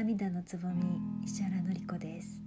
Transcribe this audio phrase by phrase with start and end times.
[0.00, 2.42] 涙のつぼみ石原のり子です、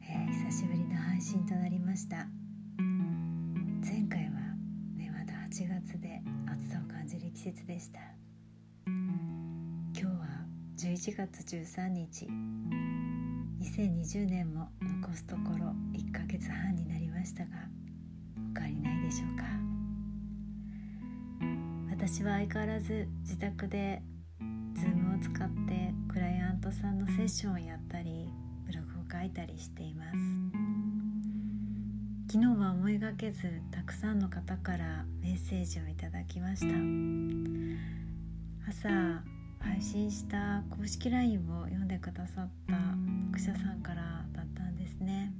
[0.00, 2.26] えー、久しぶりの配信となりました。
[3.82, 4.40] 前回は
[4.96, 8.00] ねまだ8月で暑さを感じる季節でした。
[8.86, 8.96] 今
[9.94, 10.12] 日は
[10.78, 12.26] 11月13日。
[13.60, 17.50] 2020年も残すところ1ヶ月半になりましたが
[18.56, 19.44] お変わりないでしょうか。
[21.90, 24.00] 私は相変わらず自宅で
[25.22, 28.28] 使ってクライアントさんのセッションをやったり
[28.66, 30.18] ブログを書いたりしています。
[32.28, 36.74] 昨日は思いがけずたくさんの方からメッセージをいただきました。
[38.68, 38.88] 朝
[39.60, 42.74] 配信した公式 LINE を読んでくださった
[43.32, 45.32] 読者さんからだったんですね。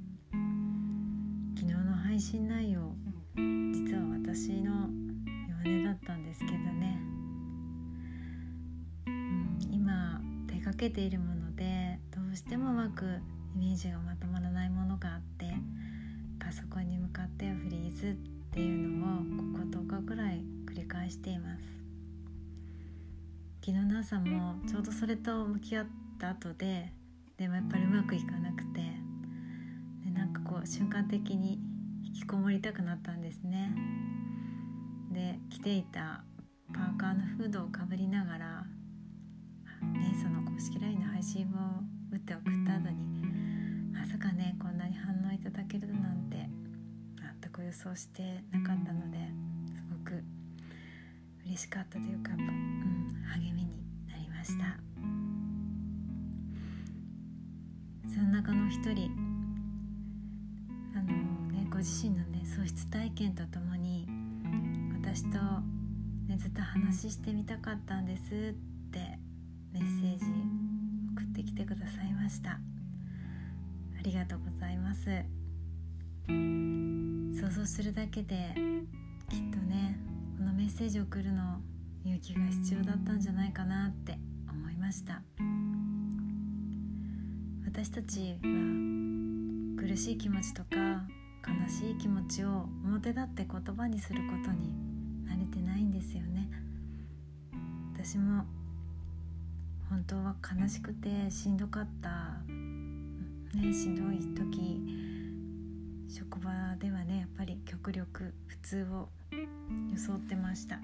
[1.55, 2.93] 昨日の配信内容
[3.35, 4.87] 実は私の
[5.49, 6.82] 弱音だったんですけどね。
[10.75, 13.05] けているものでどうしてもうまく
[13.55, 15.53] イメージがまとまらないものがあって
[16.39, 18.13] パソコンに向かってフリーズっ
[18.51, 21.63] ていうのをここ10日ぐらい繰り返しています。
[23.65, 25.85] 昨日の朝もちょうどそれと向き合っ
[26.19, 26.91] た後で
[27.37, 28.81] でもやっぱりうまくいかなくて
[30.03, 31.59] でなんかこう瞬間的に
[32.05, 33.73] 引きこもりたくなったんですね。
[35.11, 36.23] で着ていた
[36.73, 38.62] パーカーのフードをかぶりながら
[42.13, 46.47] 打って送った後にまさかねこんなに反応いただけるなんて
[47.41, 49.17] 全く予想してなかったので
[49.75, 50.23] すごく
[51.47, 52.39] 嬉しかったというか、うん、
[53.33, 54.77] 励みになりました。
[58.07, 59.09] その中の一人
[60.95, 61.07] あの、
[61.51, 64.07] ね、ご自身のね喪失体験とともに
[65.01, 65.39] 私と、
[66.27, 68.27] ね、ずっと話してみたかったんですっ
[68.91, 69.17] て
[69.73, 70.25] メッセージ
[71.33, 72.51] ってきてくださいました。
[72.51, 72.59] あ
[74.03, 75.09] りがとうございます。
[76.27, 78.53] 想像するだけで
[79.29, 79.97] きっとね
[80.37, 81.59] このメッセージを送るの
[82.05, 85.23] 勇気が必要だったんじゃないかなって思いました。
[87.65, 91.07] 私たちは苦しい気持ちとか
[91.45, 94.71] 悲しい気持ちを表立って言葉にすることに
[95.25, 96.47] 慣れてないんですよね。
[97.95, 98.45] 私も
[99.89, 102.09] 本当は悲しくてしんどかった、
[103.57, 104.81] ね、しんどい時
[106.07, 109.09] 職場ではねやっぱり極力普通を
[109.93, 110.77] 装ってました、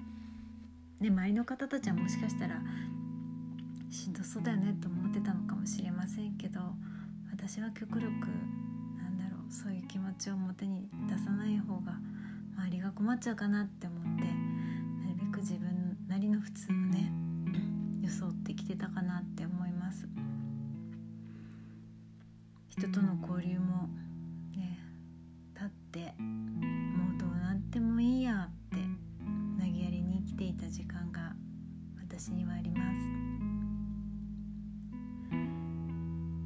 [1.00, 2.60] ね、周りの方たちはもしかしたら
[3.90, 6.60] しんどそうだよねと思ってたのかもしれませんけど
[7.32, 11.94] 私は極力なんだろうそういう気持ちを表に出さない方が
[12.56, 17.09] 周りが困っちゃうかなって思ってなるべく自分なりの普通をね
[25.90, 28.76] ってもうどうなってもいいやって
[29.58, 31.32] 投げやりに生きていた時間が
[32.00, 32.78] 私にはありま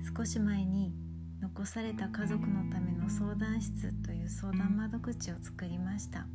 [0.06, 0.12] す。
[0.16, 0.94] 少し前に
[1.42, 6.26] 残された家族のための相談室という相談窓口を作りました。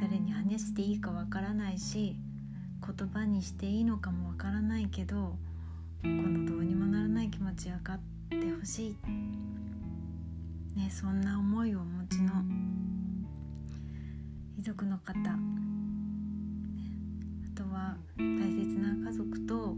[0.00, 2.16] 誰に話していいかわからないし
[2.86, 5.36] 言葉にしていいのかもわからないけど
[6.02, 8.96] このどうにもならない気持ち分かってほしい、
[10.74, 12.32] ね、そんな思いをお持ちの
[14.58, 15.34] 遺族の方、あ
[17.54, 19.76] とは大切な家族と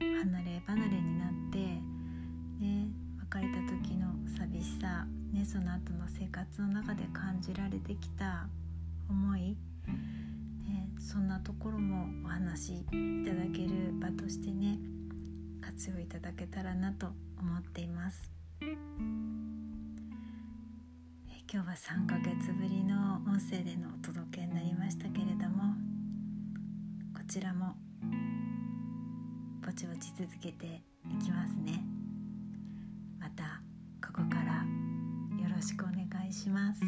[0.00, 2.88] 離れ離れになって、ね、
[3.30, 8.48] 別れた時の寂しさ、ね、その後の生活の中で感じられてきた
[9.08, 9.56] 思い
[10.66, 12.84] ねそんなところもお話しい
[13.24, 14.78] ただける場としてね
[15.60, 18.35] 活用いただけたらなと思っています。
[21.48, 25.74] 今日は3ヶ月ぶりの音声でのお届けになりましたけれども
[27.14, 27.76] こちらも
[29.64, 31.84] ぼちぼち続けていきますね。
[33.20, 33.62] また
[34.04, 34.64] ここから
[35.40, 36.80] よろしくお願いします。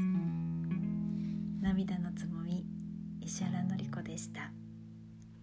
[1.63, 2.67] 涙のつもみ
[3.21, 4.51] 石原のり子でした。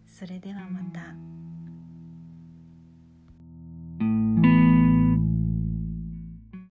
[0.06, 1.45] それではまた。